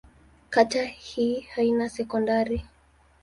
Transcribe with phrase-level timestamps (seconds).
[0.49, 2.65] Kata hii haina sekondari.